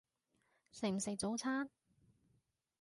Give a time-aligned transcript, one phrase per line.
[0.71, 1.69] 食唔食早餐？